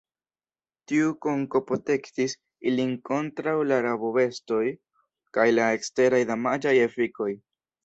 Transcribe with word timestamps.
Tiu 0.91 1.09
konko 1.25 1.61
protektis 1.71 2.33
ilin 2.71 2.95
kontraŭ 3.11 3.55
la 3.73 3.79
rabobestoj 3.89 4.65
kaj 5.39 5.47
la 5.61 5.71
eksteraj 5.79 6.25
damaĝaj 6.35 6.77
efikoj. 6.91 7.33